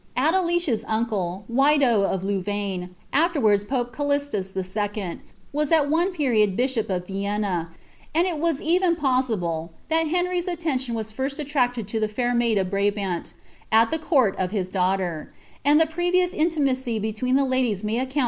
[0.09, 5.19] * I Atktieia's uncle, Wido of Louvaine, aiferwards Pope Calixtus II.,
[5.53, 7.69] waa >l 000 period bishop of Vienna,
[8.15, 12.57] and it is even possible that Henry'a anantion was first aitracted lo the fair maid
[12.57, 13.33] of Brabant
[13.71, 15.27] at the court of Im danghlrr;
[15.63, 18.19] and the previous intimacy between the ladies may accoui.